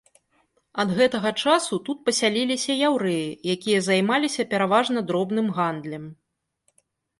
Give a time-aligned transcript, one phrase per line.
[0.83, 6.11] Ад гэтага часу тут пасяліліся яўрэі, якія займаліся пераважна дробным гандлем.